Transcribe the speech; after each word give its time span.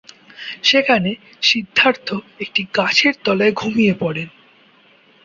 সেখানে 0.63 1.11
সিদ্ধার্থ 1.41 2.07
একটি 2.39 2.61
গাছের 2.77 3.13
তলায় 3.23 3.53
ঘুমিয়ে 3.53 3.93
পড়েন। 3.93 4.29